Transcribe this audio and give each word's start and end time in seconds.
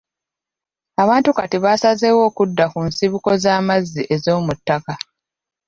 Abantu 1.03 1.29
kati 1.37 1.57
basazeewo 1.65 2.21
okudda 2.29 2.65
ku 2.73 2.79
nsibuko 2.87 3.29
z'amazzi 3.43 4.01
ez'omuttaka. 4.15 4.93